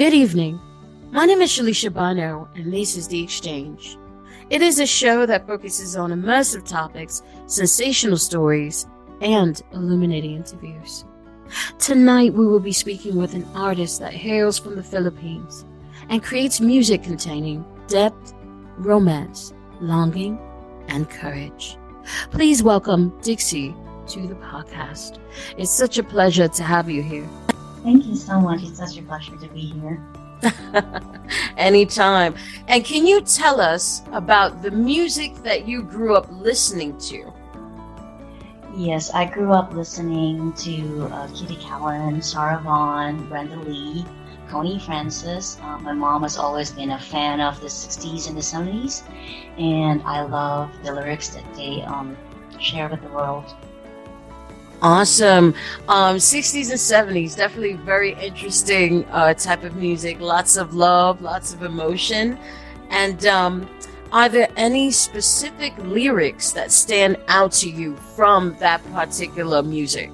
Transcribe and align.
Good 0.00 0.14
evening. 0.14 0.58
My 1.10 1.26
name 1.26 1.42
is 1.42 1.50
Shalisha 1.50 1.92
Bano, 1.92 2.48
and 2.54 2.72
this 2.72 2.96
is 2.96 3.06
The 3.06 3.22
Exchange. 3.22 3.98
It 4.48 4.62
is 4.62 4.78
a 4.78 4.86
show 4.86 5.26
that 5.26 5.46
focuses 5.46 5.94
on 5.94 6.08
immersive 6.10 6.66
topics, 6.66 7.20
sensational 7.44 8.16
stories, 8.16 8.86
and 9.20 9.60
illuminating 9.74 10.36
interviews. 10.36 11.04
Tonight, 11.78 12.32
we 12.32 12.46
will 12.46 12.60
be 12.60 12.72
speaking 12.72 13.16
with 13.16 13.34
an 13.34 13.46
artist 13.54 14.00
that 14.00 14.14
hails 14.14 14.58
from 14.58 14.74
the 14.74 14.82
Philippines 14.82 15.66
and 16.08 16.22
creates 16.22 16.62
music 16.62 17.02
containing 17.02 17.62
depth, 17.86 18.32
romance, 18.78 19.52
longing, 19.82 20.38
and 20.88 21.10
courage. 21.10 21.76
Please 22.30 22.62
welcome 22.62 23.12
Dixie 23.20 23.74
to 24.06 24.26
the 24.26 24.36
podcast. 24.36 25.18
It's 25.58 25.70
such 25.70 25.98
a 25.98 26.02
pleasure 26.02 26.48
to 26.48 26.62
have 26.62 26.88
you 26.88 27.02
here. 27.02 27.28
Thank 27.82 28.06
you 28.06 28.16
so 28.16 28.40
much. 28.40 28.62
It's 28.62 28.78
such 28.78 28.98
a 28.98 29.02
pleasure 29.02 29.36
to 29.36 29.48
be 29.48 29.66
here. 29.66 30.02
Anytime. 31.56 32.34
And 32.68 32.84
can 32.84 33.06
you 33.06 33.20
tell 33.22 33.60
us 33.60 34.02
about 34.12 34.62
the 34.62 34.70
music 34.70 35.34
that 35.42 35.66
you 35.66 35.82
grew 35.82 36.14
up 36.16 36.26
listening 36.30 36.98
to? 36.98 37.32
Yes, 38.76 39.10
I 39.10 39.24
grew 39.24 39.52
up 39.52 39.72
listening 39.72 40.52
to 40.54 41.06
uh, 41.12 41.28
Kitty 41.28 41.56
Kallen, 41.56 42.22
Sarah 42.22 42.60
Vaughan, 42.62 43.28
Brenda 43.28 43.56
Lee, 43.56 44.04
Connie 44.48 44.78
Francis. 44.78 45.58
Uh, 45.62 45.78
my 45.78 45.92
mom 45.92 46.22
has 46.22 46.36
always 46.36 46.70
been 46.70 46.92
a 46.92 46.98
fan 46.98 47.40
of 47.40 47.60
the 47.60 47.66
60s 47.66 48.28
and 48.28 48.36
the 48.36 48.40
70s, 48.40 49.02
and 49.58 50.02
I 50.02 50.22
love 50.22 50.70
the 50.84 50.92
lyrics 50.92 51.28
that 51.30 51.44
they 51.54 51.82
um, 51.82 52.16
share 52.58 52.88
with 52.88 53.02
the 53.02 53.08
world. 53.08 53.54
Awesome. 54.82 55.54
Um, 55.88 56.16
60s 56.16 56.70
and 56.70 57.14
70s, 57.14 57.36
definitely 57.36 57.74
very 57.74 58.14
interesting 58.14 59.04
uh, 59.06 59.34
type 59.34 59.62
of 59.62 59.76
music. 59.76 60.20
Lots 60.20 60.56
of 60.56 60.74
love, 60.74 61.20
lots 61.20 61.52
of 61.52 61.62
emotion. 61.62 62.38
And 62.88 63.26
um, 63.26 63.68
are 64.10 64.28
there 64.28 64.48
any 64.56 64.90
specific 64.90 65.74
lyrics 65.78 66.52
that 66.52 66.72
stand 66.72 67.18
out 67.28 67.52
to 67.52 67.70
you 67.70 67.94
from 68.16 68.56
that 68.58 68.82
particular 68.92 69.62
music? 69.62 70.10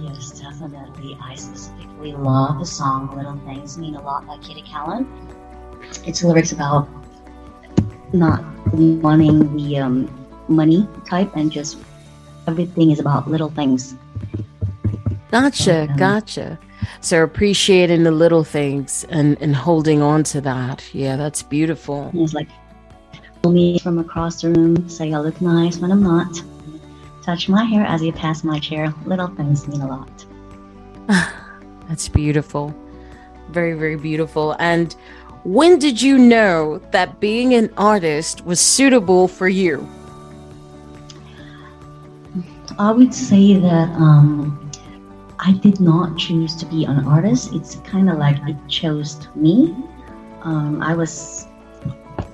Yes, 0.00 0.40
definitely. 0.40 1.16
I 1.22 1.36
specifically 1.36 2.12
love 2.12 2.58
the 2.58 2.66
song 2.66 3.16
Little 3.16 3.38
Things 3.46 3.78
Mean 3.78 3.94
a 3.94 4.02
Lot 4.02 4.26
by 4.26 4.36
Kitty 4.38 4.62
Kallen. 4.62 5.06
It's 6.04 6.24
lyrics 6.24 6.50
about 6.50 6.88
not 8.12 8.44
wanting 8.72 9.56
the 9.56 9.78
um, 9.78 10.26
money 10.48 10.88
type 11.08 11.34
and 11.36 11.52
just 11.52 11.78
everything 12.46 12.90
is 12.90 13.00
about 13.00 13.28
little 13.28 13.50
things. 13.50 13.94
Gotcha, 15.30 15.82
um, 15.82 15.96
gotcha. 15.96 16.58
So 17.00 17.22
appreciating 17.22 18.04
the 18.04 18.10
little 18.10 18.44
things 18.44 19.04
and, 19.10 19.40
and 19.40 19.54
holding 19.54 20.02
on 20.02 20.24
to 20.24 20.40
that. 20.42 20.84
Yeah, 20.94 21.16
that's 21.16 21.42
beautiful. 21.42 22.10
It's 22.14 22.34
like 22.34 22.48
me 23.48 23.78
from 23.78 23.98
across 23.98 24.42
the 24.42 24.50
room, 24.50 24.88
say 24.88 25.12
I 25.12 25.18
look 25.20 25.40
nice 25.40 25.78
when 25.78 25.92
I'm 25.92 26.02
not. 26.02 26.42
Touch 27.22 27.48
my 27.48 27.64
hair 27.64 27.84
as 27.84 28.02
you 28.02 28.12
pass 28.12 28.44
my 28.44 28.58
chair. 28.58 28.92
Little 29.04 29.28
things 29.28 29.66
mean 29.68 29.80
a 29.80 29.86
lot. 29.86 30.26
that's 31.88 32.08
beautiful. 32.08 32.74
Very, 33.50 33.74
very 33.74 33.96
beautiful. 33.96 34.56
And 34.58 34.94
when 35.44 35.78
did 35.78 36.02
you 36.02 36.18
know 36.18 36.78
that 36.90 37.20
being 37.20 37.54
an 37.54 37.72
artist 37.76 38.44
was 38.44 38.60
suitable 38.60 39.28
for 39.28 39.48
you? 39.48 39.88
I 42.78 42.90
would 42.90 43.14
say 43.14 43.54
that 43.54 43.88
um, 43.92 44.70
I 45.38 45.52
did 45.52 45.80
not 45.80 46.18
choose 46.18 46.54
to 46.56 46.66
be 46.66 46.84
an 46.84 47.06
artist. 47.06 47.54
It's 47.54 47.76
kind 47.76 48.10
of 48.10 48.18
like 48.18 48.36
it 48.46 48.56
chose 48.68 49.28
me. 49.34 49.74
Um, 50.42 50.82
I 50.82 50.94
was 50.94 51.46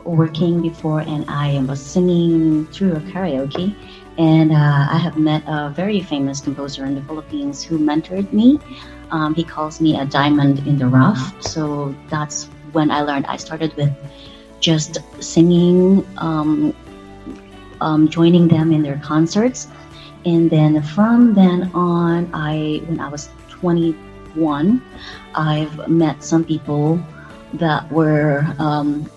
working 0.05 0.61
before 0.61 1.01
and 1.01 1.25
I 1.29 1.61
was 1.69 1.81
singing 1.81 2.66
through 2.66 2.94
a 2.94 3.00
karaoke. 3.00 3.77
And 4.19 4.50
uh, 4.50 4.89
I 4.91 4.99
have 4.99 5.16
met 5.16 5.44
a 5.47 5.71
very 5.71 6.00
famous 6.00 6.41
composer 6.41 6.84
in 6.87 6.97
the 6.97 7.03
Philippines 7.03 7.62
who 7.62 7.78
mentored 7.78 8.33
me. 8.33 8.59
Um, 9.12 9.34
he 9.37 9.45
calls 9.45 9.81
me 9.81 9.99
a 9.99 10.05
diamond 10.05 10.66
in 10.66 10.77
the 10.77 10.89
rough. 10.89 11.41
So 11.41 11.95
that's 12.11 12.47
when 12.72 12.91
I 12.91 13.03
learned. 13.03 13.27
I 13.27 13.37
started 13.37 13.75
with 13.77 13.93
just 14.59 14.99
singing, 15.22 16.05
um, 16.19 16.75
um, 17.81 18.09
joining 18.09 18.49
them 18.49 18.72
in 18.72 18.83
their 18.83 18.99
concerts 18.99 19.69
and 20.25 20.50
then 20.50 20.83
from 20.83 21.34
then 21.34 21.71
on 21.75 22.31
i 22.33 22.81
when 22.87 23.00
i 23.00 23.09
was 23.09 23.28
21 23.49 24.83
i've 25.34 25.88
met 25.88 26.22
some 26.22 26.44
people 26.44 27.00
that 27.55 27.91
were 27.93 28.47
um, 28.59 29.10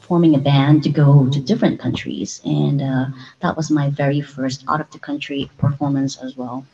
forming 0.00 0.34
a 0.34 0.38
band 0.38 0.82
to 0.82 0.88
go 0.88 1.28
to 1.30 1.40
different 1.40 1.78
countries 1.78 2.40
and 2.44 2.80
uh, 2.80 3.06
that 3.40 3.56
was 3.56 3.70
my 3.70 3.90
very 3.90 4.20
first 4.20 4.64
out 4.68 4.80
of 4.80 4.90
the 4.90 4.98
country 4.98 5.50
performance 5.58 6.16
as 6.18 6.36
well 6.36 6.64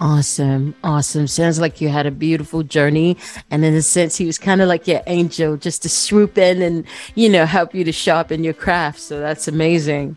Awesome. 0.00 0.74
Awesome. 0.82 1.26
Sounds 1.26 1.60
like 1.60 1.80
you 1.80 1.88
had 1.88 2.04
a 2.04 2.10
beautiful 2.10 2.62
journey. 2.62 3.16
And 3.50 3.64
in 3.64 3.74
a 3.74 3.82
sense, 3.82 4.16
he 4.16 4.26
was 4.26 4.38
kind 4.38 4.60
of 4.60 4.68
like 4.68 4.86
your 4.88 5.00
angel 5.06 5.56
just 5.56 5.82
to 5.82 5.88
swoop 5.88 6.36
in 6.36 6.60
and, 6.62 6.84
you 7.14 7.28
know, 7.28 7.46
help 7.46 7.74
you 7.74 7.84
to 7.84 7.92
sharpen 7.92 8.44
your 8.44 8.54
craft. 8.54 8.98
So 8.98 9.20
that's 9.20 9.46
amazing. 9.46 10.16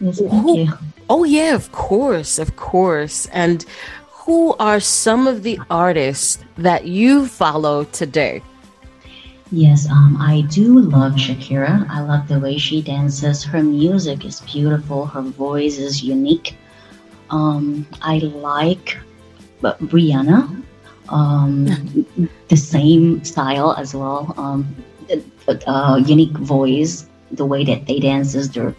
Yes. 0.00 0.20
Oh 1.08 1.24
yeah, 1.24 1.54
of 1.54 1.72
course, 1.72 2.38
of 2.38 2.56
course. 2.56 3.26
And 3.26 3.64
who 4.10 4.54
are 4.58 4.80
some 4.80 5.26
of 5.26 5.42
the 5.42 5.58
artists 5.70 6.38
that 6.58 6.86
you 6.86 7.26
follow 7.26 7.84
today? 7.84 8.42
Yes, 9.52 9.88
um, 9.88 10.18
I 10.20 10.40
do 10.50 10.80
love 10.80 11.12
Shakira. 11.12 11.86
I 11.88 12.00
love 12.00 12.26
the 12.26 12.40
way 12.40 12.58
she 12.58 12.82
dances. 12.82 13.44
Her 13.44 13.62
music 13.62 14.24
is 14.24 14.40
beautiful. 14.40 15.06
Her 15.06 15.22
voice 15.22 15.78
is 15.78 16.02
unique. 16.02 16.56
Um, 17.30 17.86
I 18.02 18.18
like 18.18 18.98
Rihanna. 19.62 20.64
Um, 21.08 21.66
the 22.48 22.56
same 22.56 23.24
style 23.24 23.74
as 23.78 23.94
well. 23.94 24.34
Um, 24.36 24.66
uh, 25.46 26.02
unique 26.04 26.36
voice. 26.38 27.06
The 27.30 27.46
way 27.46 27.64
that 27.64 27.86
they 27.86 28.00
dances, 28.00 28.50
their 28.50 28.74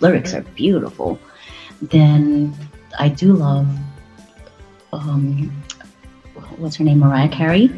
lyrics 0.00 0.34
are 0.34 0.42
beautiful. 0.42 1.18
Then 1.82 2.54
I 2.98 3.08
do 3.08 3.32
love 3.32 3.68
um, 4.92 5.50
what's 6.56 6.76
her 6.76 6.84
name, 6.84 6.98
Mariah 6.98 7.28
Carey. 7.28 7.70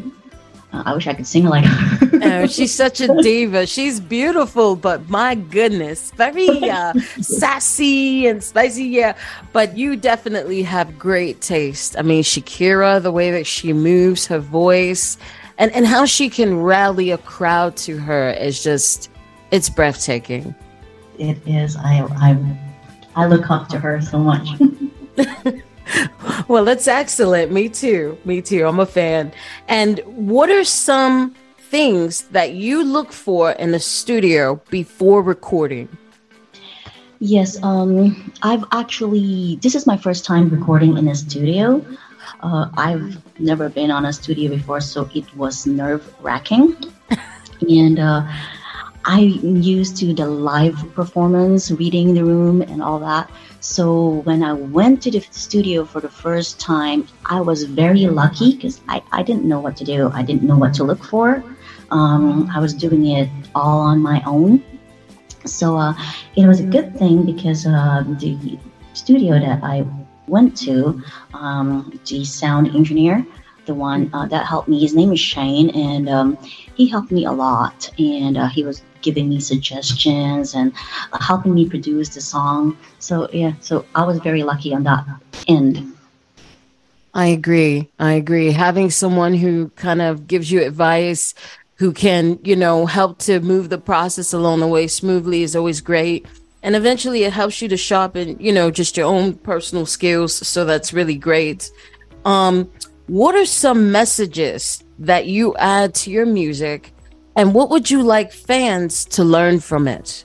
Uh, 0.73 0.85
I 0.87 0.95
wish 0.95 1.09
I 1.09 1.15
could 1.15 1.27
sing 1.27 1.45
like 1.47 1.65
her. 1.65 2.21
oh, 2.23 2.47
she's 2.47 2.73
such 2.73 3.01
a 3.01 3.09
diva. 3.23 3.67
She's 3.67 3.99
beautiful, 3.99 4.77
but 4.77 5.09
my 5.09 5.35
goodness, 5.35 6.13
very 6.13 6.71
uh, 6.71 6.93
sassy 7.21 8.29
and 8.29 8.43
spicy. 8.43 8.85
Yeah, 8.85 9.17
but 9.53 9.77
you 9.77 9.97
definitely 9.97 10.63
have 10.63 10.97
great 10.97 11.41
taste. 11.41 11.97
I 11.99 12.03
mean, 12.03 12.23
Shakira, 12.23 13.03
the 13.03 13.11
way 13.11 13.33
that 13.33 13.47
she 13.47 13.73
moves, 13.73 14.27
her 14.29 14.39
voice, 14.39 15.19
and 15.59 15.73
and 15.73 15.87
how 15.87 16.05
she 16.05 16.31
can 16.31 16.61
rally 16.61 17.11
a 17.11 17.19
crowd 17.19 17.77
to 17.79 17.99
her 17.99 18.31
is 18.31 18.63
just 18.63 19.11
it's 19.51 19.69
breathtaking 19.69 20.55
it 21.21 21.39
is. 21.47 21.77
I 21.77 22.03
I 22.17 22.37
I 23.15 23.27
look 23.27 23.51
up 23.51 23.69
to 23.69 23.79
her 23.79 24.01
so 24.01 24.19
much. 24.19 24.49
well, 26.49 26.65
that's 26.65 26.89
excellent. 26.89 27.53
Me 27.53 27.69
too. 27.69 28.19
Me 28.25 28.41
too. 28.41 28.67
I'm 28.67 28.81
a 28.81 28.87
fan. 28.87 29.33
And 29.69 30.01
what 30.07 30.51
are 30.51 30.65
some 30.65 31.35
things 31.59 32.23
that 32.29 32.55
you 32.55 32.83
look 32.85 33.13
for 33.13 33.53
in 33.53 33.71
the 33.71 33.81
studio 33.81 34.61
before 34.71 35.23
recording? 35.23 35.89
Yes, 37.21 37.63
um, 37.63 38.33
I've 38.43 38.65
actually, 38.73 39.59
this 39.63 39.75
is 39.75 39.87
my 39.87 39.97
first 39.97 40.25
time 40.25 40.49
recording 40.49 40.97
in 40.97 41.07
a 41.09 41.15
studio. 41.15 41.85
Uh, 42.41 42.71
I've 42.79 43.21
never 43.39 43.69
been 43.69 43.91
on 43.91 44.07
a 44.07 44.13
studio 44.13 44.51
before, 44.51 44.81
so 44.81 45.09
it 45.15 45.25
was 45.37 45.67
nerve 45.67 46.03
wracking. 46.23 46.77
and 47.69 47.99
uh, 47.99 48.27
I'm 49.05 49.63
used 49.63 49.97
to 49.99 50.15
the 50.15 50.27
live 50.27 50.77
performance, 50.95 51.71
reading 51.71 52.15
the 52.15 52.25
room, 52.25 52.63
and 52.63 52.83
all 52.83 52.99
that. 53.01 53.31
So 53.61 54.21
when 54.25 54.43
I 54.43 54.53
went 54.53 55.03
to 55.03 55.11
the 55.11 55.21
studio 55.31 55.85
for 55.85 56.01
the 56.01 56.09
first 56.09 56.61
time, 56.61 57.07
I 57.27 57.41
was 57.41 57.65
very 57.65 58.07
lucky 58.07 58.55
because 58.55 58.81
I, 58.89 59.03
I 59.13 59.23
didn't 59.23 59.45
know 59.45 59.61
what 59.61 59.77
to 59.79 59.85
do. 59.85 60.11
I 60.13 60.23
didn't 60.23 60.45
know 60.45 60.59
what 60.59 60.75
to 60.75 60.85
look 60.85 61.03
for. 61.05 61.43
Um, 61.91 62.51
I 62.55 62.61
was 62.61 62.75
doing 62.75 63.07
it 63.07 63.29
all 63.55 63.81
on 63.81 64.01
my 64.01 64.23
own. 64.27 64.63
So 65.45 65.77
uh, 65.77 65.95
it 66.37 66.47
was 66.47 66.61
a 66.61 66.67
good 66.67 66.97
thing 66.99 67.25
because 67.25 67.67
uh, 67.67 68.05
the 68.19 68.59
studio 68.93 69.39
that 69.41 69.63
I 69.63 69.85
went 70.27 70.57
to, 70.59 71.03
um, 71.35 71.99
the 72.07 72.25
sound 72.25 72.75
engineer, 72.75 73.27
the 73.71 73.75
one 73.75 74.11
uh, 74.13 74.27
that 74.27 74.45
helped 74.47 74.69
me, 74.69 74.81
his 74.81 74.95
name 74.95 75.13
is 75.13 75.21
Shane, 75.21 75.71
and 75.71 76.09
um, 76.09 76.29
he 76.75 76.89
helped 76.89 77.13
me 77.13 77.25
a 77.25 77.31
lot. 77.31 77.89
And 77.99 78.37
uh, 78.37 78.49
he 78.49 78.65
was 78.65 78.83
giving 79.01 79.29
me 79.29 79.39
suggestions 79.39 80.55
and 80.55 80.73
uh, 81.13 81.23
helping 81.23 81.55
me 81.55 81.69
produce 81.69 82.09
the 82.09 82.21
song. 82.21 82.77
So 82.99 83.31
yeah, 83.33 83.53
so 83.61 83.87
I 83.95 84.03
was 84.05 84.19
very 84.19 84.43
lucky 84.43 84.75
on 84.75 84.83
that 84.85 85.07
end. 85.47 85.97
I 87.15 87.27
agree. 87.27 87.89
I 87.99 88.13
agree. 88.15 88.51
Having 88.51 88.91
someone 88.91 89.35
who 89.35 89.69
kind 89.77 90.03
of 90.03 90.27
gives 90.27 90.51
you 90.51 90.63
advice, 90.63 91.35
who 91.77 91.93
can, 91.93 92.41
you 92.43 92.57
know, 92.57 92.87
help 92.87 93.19
to 93.21 93.39
move 93.41 93.69
the 93.69 93.79
process 93.79 94.33
along 94.33 94.61
the 94.61 94.69
way 94.69 94.89
smoothly 94.89 95.43
is 95.43 95.55
always 95.55 95.81
great. 95.81 96.27
And 96.63 96.75
eventually 96.75 97.23
it 97.23 97.33
helps 97.33 97.63
you 97.63 97.69
to 97.69 97.77
sharpen, 97.77 98.37
you 98.39 98.53
know, 98.53 98.71
just 98.71 98.97
your 98.97 99.07
own 99.07 99.35
personal 99.35 99.87
skills. 99.87 100.35
So 100.47 100.65
that's 100.65 100.93
really 100.93 101.17
great. 101.17 101.71
Um, 102.25 102.71
what 103.11 103.35
are 103.35 103.45
some 103.45 103.91
messages 103.91 104.85
that 105.01 105.27
you 105.27 105.57
add 105.57 105.93
to 105.93 106.13
your 106.13 106.25
music 106.25 106.93
and 107.35 107.53
what 107.53 107.69
would 107.69 107.91
you 107.91 108.03
like 108.03 108.31
fans 108.31 109.05
to 109.05 109.25
learn 109.25 109.59
from 109.59 109.89
it? 109.89 110.25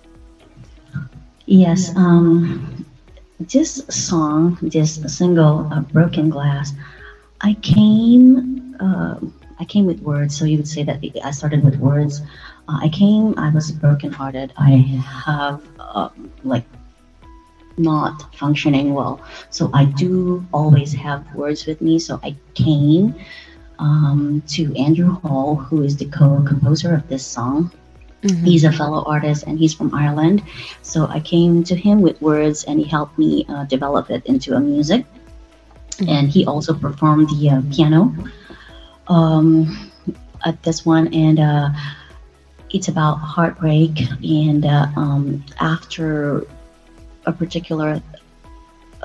Yes, 1.48 1.96
um, 1.96 2.86
this 3.40 3.84
song, 3.90 4.60
this 4.62 5.02
single, 5.08 5.68
uh, 5.74 5.82
"Broken 5.82 6.30
Glass," 6.30 6.74
I 7.42 7.56
came, 7.56 8.76
uh, 8.80 9.16
I 9.60 9.66
came 9.66 9.86
with 9.86 10.02
words. 10.02 10.38
So 10.38 10.46
you 10.46 10.58
would 10.58 10.68
say 10.68 10.84
that 10.84 11.04
I 11.24 11.31
started 11.31 11.64
with 11.64 11.78
words. 11.78 12.22
Uh, 12.70 12.78
I 12.84 12.90
came, 12.90 13.34
I 13.38 13.50
was 13.50 13.72
brokenhearted. 13.72 14.54
I 14.58 15.02
have 15.26 15.62
uh, 15.80 16.10
like 16.44 16.66
not 17.77 18.33
functioning 18.36 18.94
well. 18.94 19.22
So 19.50 19.69
I 19.74 19.86
do 19.86 20.45
always 20.54 20.94
have 20.94 21.25
words 21.36 21.66
with 21.66 21.81
me. 21.81 22.00
So 22.00 22.19
I 22.24 22.36
came 22.54 23.16
um, 23.80 24.42
to 24.48 24.74
Andrew 24.75 25.12
Hall, 25.19 25.56
who 25.56 25.83
is 25.83 25.98
the 25.98 26.06
co-composer 26.06 26.94
of 26.94 27.07
this 27.07 27.25
song. 27.25 27.72
Mm-hmm. 28.22 28.45
He's 28.45 28.63
a 28.63 28.72
fellow 28.72 29.04
artist 29.06 29.44
and 29.45 29.60
he's 29.60 29.74
from 29.74 29.94
Ireland. 29.94 30.42
So 30.81 31.07
I 31.07 31.19
came 31.19 31.63
to 31.66 31.75
him 31.75 32.01
with 32.01 32.22
words 32.22 32.63
and 32.63 32.80
he 32.80 32.86
helped 32.86 33.18
me 33.18 33.45
uh, 33.50 33.66
develop 33.66 34.10
it 34.10 34.25
into 34.25 34.56
a 34.56 34.60
music. 34.60 35.06
Mm-hmm. 35.92 36.10
And 36.10 36.30
he 36.30 36.45
also 36.45 36.74
performed 36.74 37.30
the 37.30 37.50
uh, 37.50 37.62
piano 37.71 38.13
um, 39.07 39.92
at 40.45 40.62
this 40.63 40.86
one. 40.86 41.13
And 41.13 41.39
uh, 41.39 41.69
it's 42.71 42.88
about 42.88 43.16
heartbreak. 43.16 43.92
And 44.24 44.66
uh, 44.66 44.88
um, 44.95 45.44
after 45.60 46.48
a 47.25 47.33
particular 47.33 48.01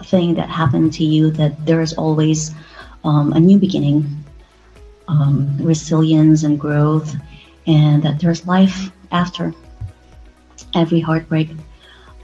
thing 0.04 0.34
that 0.34 0.48
happened 0.48 0.92
to 0.94 1.04
you, 1.04 1.30
that 1.32 1.64
there 1.66 1.80
is 1.80 1.92
always 1.94 2.52
um, 3.04 3.32
a 3.32 3.40
new 3.40 3.58
beginning, 3.58 4.24
um, 5.08 5.56
resilience 5.58 6.42
and 6.42 6.58
growth, 6.58 7.14
and 7.66 8.02
that 8.02 8.20
there's 8.20 8.46
life 8.46 8.90
after 9.12 9.54
every 10.74 11.00
heartbreak. 11.00 11.50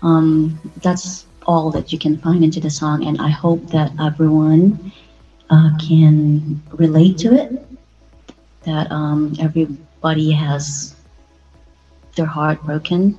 Um, 0.03 0.59
that's 0.83 1.27
all 1.47 1.71
that 1.71 1.93
you 1.93 1.99
can 1.99 2.19
find 2.19 2.45
into 2.45 2.61
the 2.61 2.71
song, 2.71 3.07
and 3.07 3.21
I 3.21 3.29
hope 3.29 3.67
that 3.69 3.93
everyone 4.01 4.93
uh, 5.51 5.71
can 5.79 6.63
relate 6.73 7.19
to 7.19 7.35
it. 7.35 7.63
That 8.63 8.91
um, 8.91 9.35
everybody 9.39 10.33
has 10.33 10.97
their 12.17 12.27
heart 12.27 12.63
broken, 12.65 13.19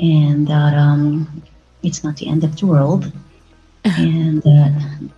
and 0.00 0.46
that 0.48 0.74
um, 0.74 1.42
it's 1.84 2.02
not 2.04 2.16
the 2.16 2.28
end 2.28 2.44
of 2.44 2.58
the 2.58 2.66
world, 2.66 3.12
and 3.84 4.42
that 4.42 5.10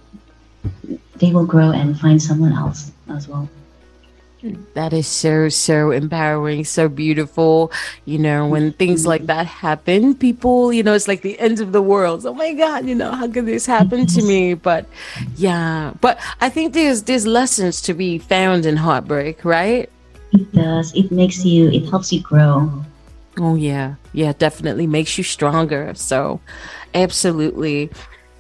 they 1.17 1.33
will 1.33 1.47
grow 1.47 1.71
and 1.71 1.99
find 1.99 2.23
someone 2.23 2.53
else 2.53 2.93
as 3.09 3.29
well. 3.29 3.49
That 4.75 4.93
is 4.93 5.07
so, 5.07 5.49
so 5.49 5.91
empowering, 5.91 6.65
so 6.65 6.89
beautiful. 6.89 7.73
You 8.05 8.19
know, 8.19 8.47
when 8.47 8.73
things 8.75 9.07
like 9.07 9.27
that 9.27 9.47
happen, 9.47 10.15
people, 10.15 10.73
you 10.73 10.83
know, 10.83 10.95
it's 10.95 11.09
like 11.09 11.23
the 11.23 11.39
end 11.41 11.61
of 11.61 11.73
the 11.73 11.83
world. 11.83 12.27
Oh 12.27 12.35
my 12.35 12.53
God, 12.53 12.87
you 12.87 12.95
know, 12.95 13.11
how 13.13 13.29
could 13.29 13.47
this 13.47 13.67
happen 13.67 14.07
to 14.07 14.23
me? 14.23 14.55
But 14.55 14.87
yeah, 15.37 15.95
but 16.01 16.21
I 16.41 16.49
think 16.49 16.75
there's 16.75 17.03
there's 17.05 17.27
lessons 17.27 17.81
to 17.83 17.95
be 17.95 18.19
found 18.19 18.67
in 18.67 18.77
heartbreak, 18.77 19.45
right? 19.45 19.91
It 20.33 20.53
does. 20.53 20.95
It 20.95 21.11
makes 21.11 21.45
you 21.45 21.71
it 21.71 21.89
helps 21.89 22.13
you 22.13 22.21
grow. 22.21 22.71
Oh 23.39 23.55
yeah. 23.55 23.95
Yeah, 24.13 24.33
definitely 24.33 24.87
makes 24.87 25.19
you 25.19 25.25
stronger. 25.25 25.93
So 25.95 26.41
absolutely. 26.95 27.91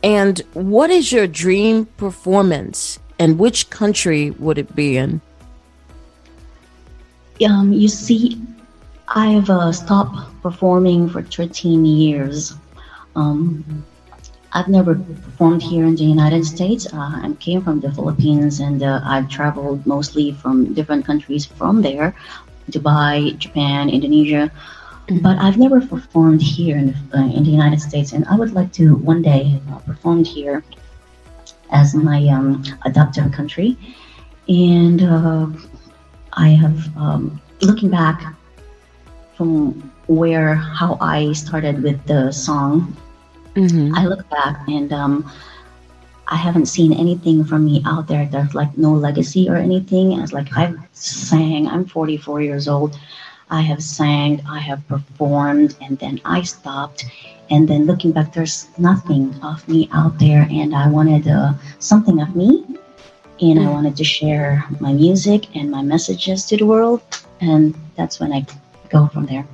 And 0.02 0.38
what 0.54 0.90
is 0.90 1.12
your 1.12 1.26
dream 1.26 1.86
performance 1.96 2.98
and 3.18 3.38
which 3.38 3.70
country 3.70 4.30
would 4.32 4.58
it 4.58 4.74
be 4.74 4.96
in? 4.96 5.20
um, 7.44 7.72
you 7.72 7.88
see, 7.88 8.40
I've 9.08 9.50
uh, 9.50 9.72
stopped 9.72 10.16
performing 10.42 11.08
for 11.08 11.22
13 11.22 11.84
years. 11.84 12.54
Um, 13.14 13.84
I've 14.52 14.68
never 14.68 14.94
performed 14.94 15.62
here 15.62 15.84
in 15.84 15.96
the 15.96 16.04
United 16.04 16.46
States. 16.46 16.86
Uh, 16.90 17.20
I 17.22 17.36
came 17.40 17.60
from 17.62 17.80
the 17.80 17.92
Philippines 17.92 18.60
and 18.60 18.82
uh, 18.82 19.00
I've 19.04 19.28
traveled 19.28 19.86
mostly 19.86 20.32
from 20.32 20.72
different 20.72 21.04
countries 21.04 21.44
from 21.44 21.82
there 21.82 22.14
Dubai, 22.70 23.36
Japan, 23.38 23.88
Indonesia. 23.88 24.50
But 25.08 25.38
I've 25.38 25.56
never 25.56 25.80
performed 25.80 26.42
here 26.42 26.76
in 26.76 26.86
the, 26.88 27.18
uh, 27.18 27.26
in 27.26 27.44
the, 27.44 27.50
United 27.50 27.80
States, 27.80 28.12
and 28.12 28.24
I 28.26 28.34
would 28.34 28.52
like 28.52 28.72
to 28.72 28.96
one 28.96 29.22
day 29.22 29.60
uh, 29.70 29.78
perform 29.78 30.24
here 30.24 30.64
as 31.70 31.94
my 31.94 32.26
um, 32.26 32.64
adoptive 32.84 33.30
country. 33.30 33.76
And 34.48 35.02
uh, 35.02 35.46
I 36.32 36.48
have 36.48 36.96
um, 36.96 37.40
looking 37.60 37.88
back 37.88 38.34
from 39.36 39.92
where 40.06 40.54
how 40.54 40.98
I 41.00 41.32
started 41.32 41.82
with 41.82 42.04
the 42.06 42.32
song. 42.32 42.96
Mm-hmm. 43.54 43.94
I 43.94 44.06
look 44.06 44.28
back 44.28 44.68
and 44.68 44.92
um, 44.92 45.30
I 46.28 46.36
haven't 46.36 46.66
seen 46.66 46.92
anything 46.92 47.44
from 47.44 47.64
me 47.64 47.82
out 47.86 48.08
there 48.08 48.26
that's 48.26 48.54
like 48.54 48.76
no 48.76 48.92
legacy 48.92 49.48
or 49.48 49.56
anything. 49.56 50.12
And 50.12 50.22
it's 50.22 50.32
like 50.32 50.56
I've 50.56 50.76
sang. 50.92 51.68
I'm 51.68 51.86
44 51.86 52.42
years 52.42 52.68
old. 52.68 52.98
I 53.50 53.62
have 53.62 53.82
sang. 53.82 54.42
I 54.48 54.58
have 54.58 54.86
performed, 54.88 55.76
and 55.80 55.98
then 55.98 56.20
I 56.24 56.42
stopped. 56.42 57.04
And 57.50 57.68
then 57.68 57.86
looking 57.86 58.12
back, 58.12 58.32
there's 58.32 58.66
nothing 58.76 59.34
of 59.42 59.66
me 59.68 59.88
out 59.92 60.18
there, 60.18 60.48
and 60.50 60.74
I 60.74 60.88
wanted 60.88 61.28
uh, 61.28 61.54
something 61.78 62.20
of 62.20 62.34
me 62.34 62.64
and 63.40 63.60
I 63.60 63.68
wanted 63.68 63.96
to 63.96 64.04
share 64.04 64.64
my 64.80 64.92
music 64.92 65.54
and 65.54 65.70
my 65.70 65.82
messages 65.82 66.46
to 66.46 66.56
the 66.56 66.64
world. 66.64 67.02
And 67.40 67.74
that's 67.96 68.18
when 68.18 68.32
I 68.32 68.46
go 68.88 69.08
from 69.08 69.26
there. 69.26 69.46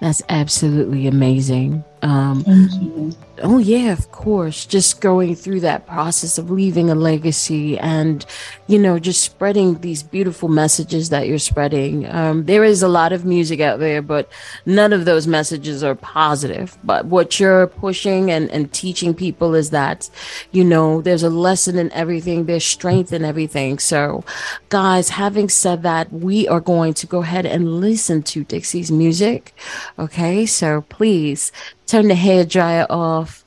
That's 0.00 0.22
absolutely 0.28 1.06
amazing. 1.06 1.82
Um. 2.04 3.14
Oh, 3.42 3.58
yeah, 3.58 3.92
of 3.92 4.12
course. 4.12 4.64
Just 4.64 5.00
going 5.00 5.34
through 5.34 5.60
that 5.60 5.86
process 5.86 6.38
of 6.38 6.52
leaving 6.52 6.88
a 6.88 6.94
legacy 6.94 7.76
and, 7.78 8.24
you 8.68 8.78
know, 8.78 9.00
just 9.00 9.22
spreading 9.22 9.80
these 9.80 10.04
beautiful 10.04 10.48
messages 10.48 11.08
that 11.08 11.26
you're 11.26 11.40
spreading. 11.40 12.08
Um, 12.10 12.44
there 12.44 12.62
is 12.62 12.82
a 12.82 12.88
lot 12.88 13.12
of 13.12 13.24
music 13.24 13.60
out 13.60 13.80
there, 13.80 14.02
but 14.02 14.30
none 14.66 14.92
of 14.92 15.04
those 15.04 15.26
messages 15.26 15.82
are 15.82 15.96
positive. 15.96 16.78
But 16.84 17.06
what 17.06 17.40
you're 17.40 17.66
pushing 17.66 18.30
and, 18.30 18.48
and 18.52 18.72
teaching 18.72 19.14
people 19.14 19.54
is 19.56 19.70
that, 19.70 20.08
you 20.52 20.62
know, 20.62 21.02
there's 21.02 21.24
a 21.24 21.30
lesson 21.30 21.76
in 21.76 21.90
everything, 21.92 22.44
there's 22.44 22.64
strength 22.64 23.12
in 23.12 23.24
everything. 23.24 23.80
So, 23.80 24.24
guys, 24.68 25.08
having 25.08 25.48
said 25.48 25.82
that, 25.82 26.12
we 26.12 26.46
are 26.46 26.60
going 26.60 26.94
to 26.94 27.06
go 27.08 27.22
ahead 27.22 27.46
and 27.46 27.80
listen 27.80 28.22
to 28.22 28.44
Dixie's 28.44 28.92
music. 28.92 29.54
Okay, 29.98 30.46
so 30.46 30.82
please 30.82 31.50
turn 31.86 32.08
the 32.08 32.14
hair 32.14 32.44
dryer 32.44 32.86
off, 32.90 33.44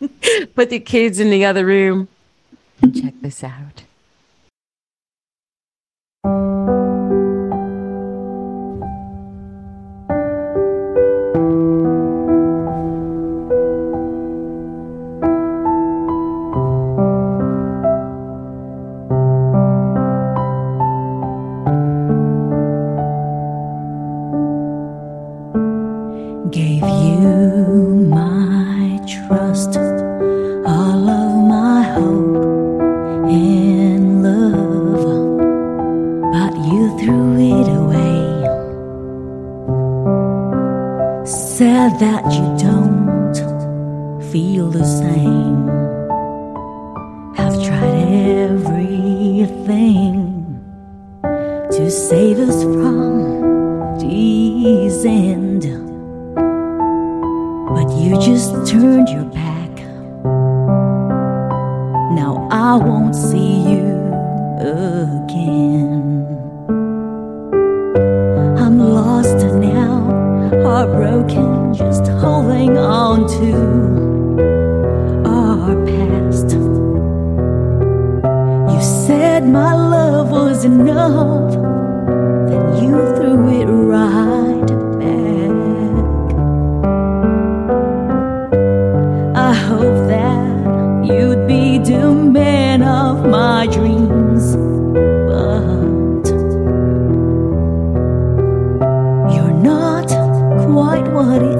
put 0.54 0.70
the 0.70 0.80
kids 0.80 1.20
in 1.20 1.30
the 1.30 1.44
other 1.44 1.64
room, 1.64 2.08
and 2.82 3.00
check 3.00 3.14
this 3.20 3.44
out. 3.44 3.83
That 41.58 42.24
you 42.32 42.56
don't 42.58 44.22
feel 44.32 44.70
the 44.70 44.84
same. 44.84 45.68
I've 47.38 47.62
tried 47.64 47.94
everything 48.50 49.94
to 51.70 51.90
save 51.90 52.40
us 52.40 52.62
from 52.64 53.98
this 54.00 55.04
end, 55.04 55.62
but 57.68 57.88
you 57.98 58.16
just 58.20 58.66
turned 58.66 59.08
your 59.08 59.26
back. 59.26 59.70
Now 62.16 62.48
I 62.50 62.74
won't 62.76 63.14
see 63.14 63.62
are 70.84 70.92
broken, 70.92 71.72
just 71.72 72.06
holding 72.08 72.76
on 72.76 73.26
to 73.26 73.52
our 75.26 75.74
past. 75.86 76.50
You 78.70 78.82
said 78.82 79.46
my 79.48 79.74
love 79.74 80.30
was 80.30 80.64
enough. 80.64 81.43
Quite 101.24 101.53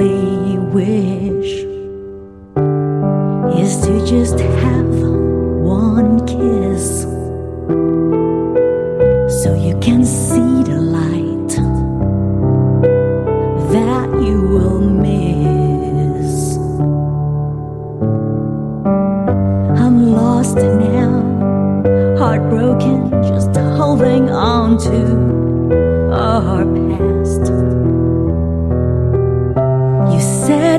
only 0.00 0.58
wish 0.58 1.64
is 3.60 3.80
to 3.84 4.06
just 4.06 4.38
have 4.38 5.17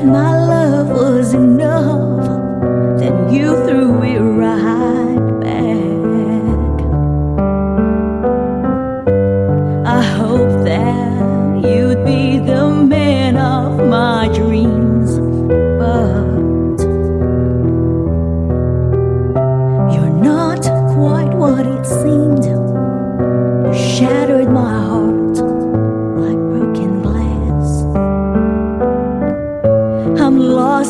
said 0.00 0.08
my 0.08 0.30
love 0.46 0.88
was 0.88 1.34
enough, 1.34 2.98
then 2.98 3.32
you 3.32 3.54
threw 3.66 3.99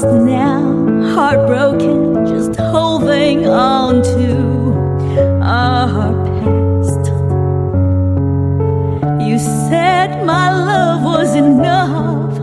lost 0.02 0.14
now, 0.24 1.14
heartbroken, 1.14 2.26
just 2.26 2.58
holding 2.58 3.46
on 3.46 4.02
to 4.02 4.72
our 5.42 6.12
past. 6.24 7.06
You 9.26 9.38
said 9.38 10.24
my 10.24 10.52
love 10.52 11.02
was 11.02 11.34
enough, 11.34 12.38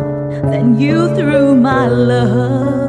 then 0.52 0.80
you 0.80 1.14
threw 1.16 1.56
my 1.56 1.88
love 1.88 2.87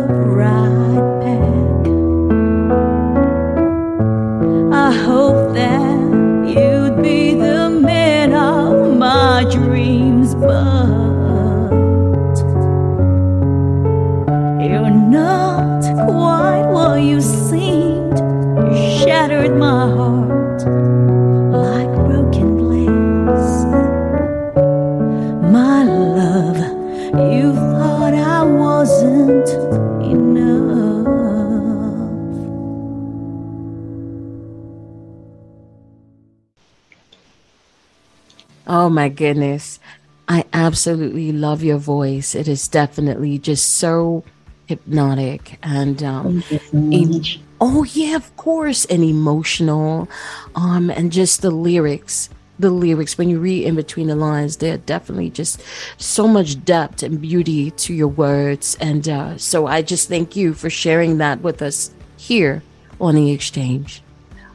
my 39.09 39.15
goodness. 39.15 39.81
I 40.29 40.45
absolutely 40.53 41.33
love 41.33 41.63
your 41.63 41.79
voice. 41.79 42.35
It 42.35 42.47
is 42.47 42.69
definitely 42.69 43.39
just 43.39 43.77
so 43.77 44.23
hypnotic 44.67 45.59
and 45.63 46.03
um 46.03 46.43
Thank 46.43 46.51
you 46.51 46.59
so 46.59 46.77
em- 46.77 47.11
much. 47.13 47.41
oh 47.59 47.85
yeah, 47.85 48.17
of 48.17 48.37
course, 48.37 48.85
and 48.85 49.03
emotional. 49.03 50.09
Um 50.55 50.91
and 50.91 51.11
just 51.11 51.41
the 51.41 51.51
lyrics. 51.51 52.29
The 52.59 52.71
lyrics 52.71 53.17
when 53.17 53.31
you 53.31 53.39
read 53.41 53.65
in 53.65 53.77
between 53.77 54.09
the 54.09 54.17
lines, 54.17 54.57
they're 54.59 54.77
definitely 54.79 55.31
just 55.31 55.63
so 55.97 56.29
much 56.29 56.63
depth 56.65 57.03
and 57.03 57.21
beauty 57.21 57.71
to 57.71 57.95
your 57.95 58.09
words. 58.09 58.77
And 58.81 59.09
uh, 59.09 59.39
so 59.39 59.67
I 59.69 59.81
just 59.81 60.09
thank 60.09 60.35
you 60.37 60.53
for 60.55 60.69
sharing 60.69 61.19
that 61.19 61.41
with 61.41 61.63
us 61.63 61.93
here 62.17 62.63
on 63.01 63.15
the 63.15 63.31
exchange. 63.31 64.03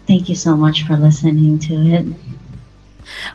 Thank 0.06 0.28
you 0.28 0.36
so 0.36 0.56
much 0.58 0.84
for 0.86 0.98
listening 0.98 1.58
to 1.60 1.74
it. 1.96 2.06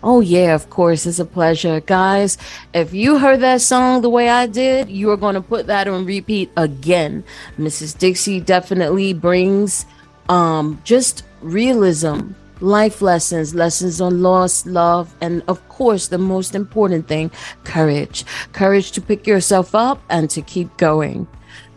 Oh, 0.02 0.20
yeah, 0.20 0.54
of 0.54 0.70
course. 0.70 1.06
It's 1.06 1.18
a 1.18 1.25
pleasure. 1.25 1.80
Guys, 1.80 2.38
if 2.75 2.92
you 2.92 3.18
heard 3.18 3.40
that 3.40 3.61
song 3.61 4.02
the 4.02 4.11
way 4.11 4.28
I 4.28 4.47
did, 4.47 4.88
you 4.88 5.11
are 5.11 5.16
going 5.16 5.35
to 5.35 5.40
put 5.40 5.66
that 5.66 5.88
on 5.88 6.04
repeat 6.04 6.50
again. 6.56 7.25
Mrs. 7.58 7.97
Dixie 7.97 8.40
definitely 8.40 9.12
brings 9.12 9.87
um, 10.28 10.80
just 10.85 11.25
realism, 11.40 12.32
life 12.61 13.00
lessons, 13.00 13.54
lessons 13.54 14.00
on 14.00 14.23
loss, 14.23 14.66
love, 14.66 15.14
and 15.20 15.42
of 15.49 15.66
course, 15.68 16.08
the 16.08 16.18
most 16.18 16.54
important 16.54 17.08
thing, 17.08 17.30
courage. 17.64 18.25
Courage 18.52 18.92
to 18.92 19.00
pick 19.00 19.26
yourself 19.26 19.75
up 19.75 20.00
and 20.08 20.28
to 20.30 20.42
keep 20.42 20.76
going. 20.76 21.26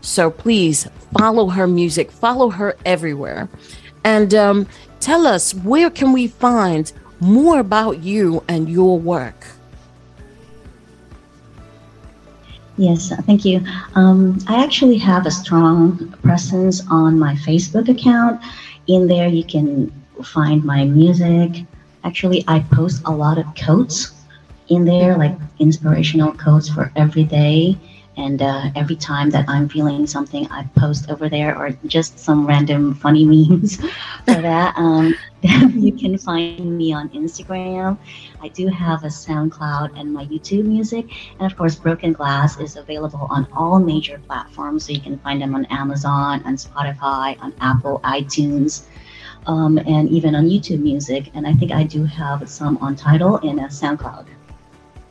So 0.00 0.30
please 0.30 0.88
follow 1.16 1.48
her 1.48 1.66
music, 1.66 2.10
follow 2.10 2.50
her 2.50 2.76
everywhere. 2.84 3.48
And 4.04 4.34
um, 4.34 4.66
tell 5.00 5.26
us 5.26 5.54
where 5.54 5.90
can 5.90 6.12
we 6.12 6.26
find 6.26 6.92
more 7.22 7.60
about 7.60 8.02
you 8.02 8.42
and 8.48 8.68
your 8.68 8.98
work? 8.98 9.46
Yes, 12.76 13.12
thank 13.26 13.44
you. 13.44 13.64
Um, 13.94 14.38
I 14.48 14.62
actually 14.62 14.98
have 14.98 15.26
a 15.26 15.30
strong 15.30 16.08
presence 16.22 16.82
on 16.90 17.18
my 17.18 17.34
Facebook 17.34 17.88
account. 17.88 18.40
In 18.88 19.06
there, 19.06 19.28
you 19.28 19.44
can 19.44 19.92
find 20.24 20.64
my 20.64 20.84
music. 20.84 21.64
Actually, 22.02 22.44
I 22.48 22.60
post 22.72 23.02
a 23.04 23.12
lot 23.12 23.38
of 23.38 23.46
quotes 23.54 24.12
in 24.68 24.84
there, 24.84 25.16
like 25.16 25.36
inspirational 25.60 26.32
quotes 26.32 26.68
for 26.68 26.90
every 26.96 27.24
day. 27.24 27.78
And 28.16 28.42
uh, 28.42 28.70
every 28.74 28.96
time 28.96 29.30
that 29.30 29.44
I'm 29.48 29.68
feeling 29.68 30.06
something, 30.06 30.50
I 30.50 30.64
post 30.76 31.10
over 31.10 31.28
there, 31.28 31.56
or 31.56 31.70
just 31.86 32.18
some 32.18 32.46
random 32.46 32.94
funny 32.94 33.24
memes 33.48 33.76
for 33.76 34.40
that. 34.42 34.74
Um, 34.76 35.14
you 35.74 35.92
can 35.92 36.16
find 36.18 36.78
me 36.78 36.92
on 36.92 37.08
Instagram. 37.10 37.98
I 38.40 38.48
do 38.48 38.68
have 38.68 39.02
a 39.02 39.08
SoundCloud 39.08 39.98
and 39.98 40.12
my 40.12 40.24
YouTube 40.26 40.66
music. 40.66 41.06
And 41.40 41.50
of 41.50 41.58
course, 41.58 41.74
Broken 41.74 42.12
Glass 42.12 42.60
is 42.60 42.76
available 42.76 43.26
on 43.28 43.48
all 43.52 43.80
major 43.80 44.20
platforms. 44.26 44.86
So 44.86 44.92
you 44.92 45.00
can 45.00 45.18
find 45.18 45.42
them 45.42 45.56
on 45.56 45.64
Amazon, 45.64 46.42
on 46.44 46.54
Spotify, 46.54 47.42
on 47.42 47.52
Apple, 47.60 48.00
iTunes, 48.04 48.84
um, 49.46 49.78
and 49.78 50.08
even 50.10 50.36
on 50.36 50.46
YouTube 50.48 50.80
Music. 50.80 51.30
And 51.34 51.44
I 51.44 51.54
think 51.54 51.72
I 51.72 51.82
do 51.82 52.04
have 52.04 52.48
some 52.48 52.76
on 52.78 52.94
Tidal 52.94 53.38
and 53.38 53.58
uh, 53.58 53.64
SoundCloud. 53.64 54.26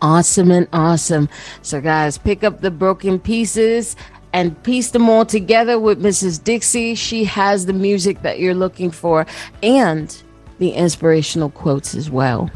Awesome 0.02 0.50
and 0.50 0.68
awesome. 0.72 1.28
So, 1.62 1.82
guys, 1.82 2.18
pick 2.18 2.46
up 2.46 2.62
the 2.62 2.72
broken 2.72 3.20
pieces 3.20 3.98
and 4.34 4.62
piece 4.64 4.92
them 4.92 5.10
all 5.10 5.26
together 5.26 5.80
with 5.80 6.02
Mrs. 6.02 6.44
Dixie. 6.44 6.96
She 6.96 7.24
has 7.26 7.66
the 7.66 7.74
music 7.74 8.22
that 8.22 8.40
you're 8.40 8.56
looking 8.56 8.92
for 8.92 9.26
and 9.62 10.16
the 10.60 10.72
inspirational 10.72 11.50
quotes 11.50 11.96
as 11.96 12.10
well. 12.10 12.50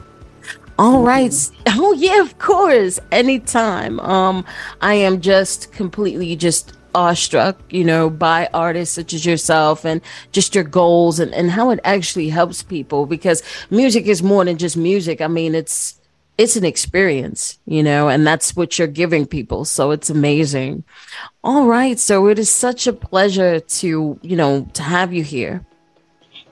All 0.77 1.03
right. 1.03 1.33
Oh 1.77 1.93
yeah, 1.93 2.21
of 2.21 2.37
course. 2.39 2.99
Anytime. 3.11 3.99
Um 3.99 4.45
I 4.81 4.95
am 4.95 5.21
just 5.21 5.71
completely 5.71 6.35
just 6.35 6.73
awestruck, 6.95 7.57
you 7.69 7.83
know, 7.83 8.09
by 8.09 8.49
artists 8.53 8.95
such 8.95 9.13
as 9.13 9.25
yourself 9.25 9.85
and 9.85 10.01
just 10.31 10.55
your 10.55 10.63
goals 10.63 11.19
and, 11.19 11.33
and 11.33 11.51
how 11.51 11.69
it 11.69 11.79
actually 11.83 12.29
helps 12.29 12.63
people 12.63 13.05
because 13.05 13.43
music 13.69 14.05
is 14.05 14.23
more 14.23 14.45
than 14.45 14.57
just 14.57 14.77
music. 14.77 15.21
I 15.21 15.27
mean, 15.27 15.53
it's 15.53 15.99
it's 16.37 16.55
an 16.55 16.65
experience, 16.65 17.59
you 17.65 17.81
know, 17.81 18.09
and 18.09 18.27
that's 18.27 18.55
what 18.55 18.77
you're 18.77 18.87
giving 18.87 19.25
people. 19.25 19.65
So 19.65 19.91
it's 19.91 20.09
amazing. 20.09 20.83
All 21.43 21.67
right. 21.67 21.97
So 21.97 22.27
it 22.27 22.39
is 22.39 22.49
such 22.49 22.87
a 22.87 22.93
pleasure 22.93 23.59
to, 23.59 24.19
you 24.21 24.35
know, 24.35 24.67
to 24.73 24.83
have 24.83 25.13
you 25.13 25.23
here. 25.23 25.65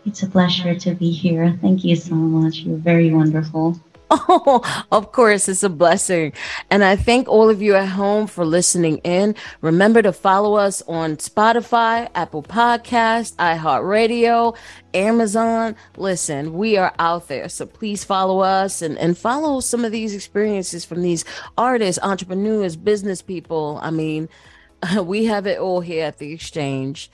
It's 0.05 0.23
a 0.23 0.27
pleasure 0.27 0.75
to 0.75 0.95
be 0.95 1.11
here. 1.11 1.57
Thank 1.61 1.83
you 1.83 1.95
so 1.95 2.15
much. 2.15 2.59
You're 2.59 2.77
very 2.77 3.13
wonderful. 3.13 3.79
Oh, 4.35 4.85
of 4.91 5.11
course, 5.11 5.49
it's 5.49 5.63
a 5.63 5.69
blessing. 5.69 6.33
And 6.69 6.83
I 6.83 6.95
thank 6.95 7.27
all 7.27 7.49
of 7.49 7.61
you 7.61 7.75
at 7.75 7.87
home 7.89 8.27
for 8.27 8.45
listening 8.45 8.97
in. 8.99 9.35
Remember 9.61 10.01
to 10.01 10.13
follow 10.13 10.55
us 10.55 10.81
on 10.87 11.17
Spotify, 11.17 12.09
Apple 12.15 12.43
Podcast, 12.43 13.35
iHeartRadio, 13.37 14.55
Amazon. 14.93 15.75
Listen, 15.97 16.53
we 16.53 16.77
are 16.77 16.93
out 16.99 17.27
there. 17.27 17.49
So 17.49 17.65
please 17.65 18.03
follow 18.03 18.39
us 18.39 18.81
and, 18.81 18.97
and 18.97 19.17
follow 19.17 19.59
some 19.59 19.83
of 19.83 19.91
these 19.91 20.13
experiences 20.13 20.85
from 20.85 21.01
these 21.01 21.25
artists, 21.57 22.01
entrepreneurs, 22.03 22.75
business 22.75 23.21
people. 23.21 23.79
I 23.81 23.89
mean, 23.91 24.29
we 25.01 25.25
have 25.25 25.47
it 25.47 25.59
all 25.59 25.81
here 25.81 26.05
at 26.05 26.19
the 26.19 26.31
exchange. 26.31 27.09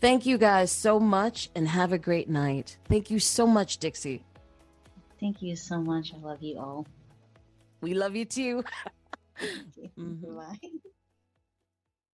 Thank 0.00 0.26
you 0.26 0.38
guys 0.38 0.70
so 0.70 1.00
much 1.00 1.50
and 1.54 1.68
have 1.68 1.92
a 1.92 1.98
great 1.98 2.28
night. 2.28 2.76
Thank 2.88 3.10
you 3.10 3.18
so 3.18 3.46
much, 3.46 3.78
Dixie. 3.78 4.22
Thank 5.24 5.40
you 5.40 5.56
so 5.56 5.80
much. 5.80 6.12
I 6.12 6.18
love 6.18 6.42
you 6.42 6.58
all. 6.58 6.86
We 7.80 7.94
love 7.94 8.14
you 8.14 8.26
too. 8.26 8.42
You. 8.42 8.64
Mm-hmm. 9.98 10.36
Bye. 10.36 10.58